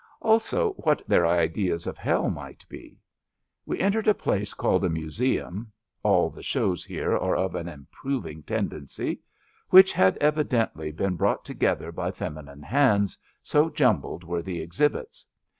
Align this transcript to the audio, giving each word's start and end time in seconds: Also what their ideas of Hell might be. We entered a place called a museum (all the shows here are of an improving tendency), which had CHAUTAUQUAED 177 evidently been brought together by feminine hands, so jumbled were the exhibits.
Also 0.19 0.73
what 0.79 1.07
their 1.07 1.27
ideas 1.27 1.85
of 1.85 1.99
Hell 1.99 2.31
might 2.31 2.65
be. 2.67 2.97
We 3.67 3.79
entered 3.79 4.07
a 4.07 4.15
place 4.15 4.55
called 4.55 4.83
a 4.83 4.89
museum 4.89 5.71
(all 6.01 6.31
the 6.31 6.41
shows 6.41 6.83
here 6.83 7.15
are 7.15 7.35
of 7.35 7.53
an 7.53 7.67
improving 7.67 8.41
tendency), 8.41 9.21
which 9.69 9.93
had 9.93 10.15
CHAUTAUQUAED 10.15 10.37
177 10.37 10.57
evidently 10.57 10.91
been 10.91 11.17
brought 11.17 11.45
together 11.45 11.91
by 11.91 12.09
feminine 12.09 12.63
hands, 12.63 13.15
so 13.43 13.69
jumbled 13.69 14.23
were 14.23 14.41
the 14.41 14.59
exhibits. 14.59 15.23